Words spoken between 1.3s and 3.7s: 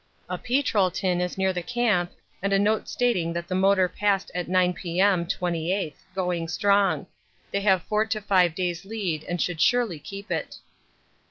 near the camp and a note stating that the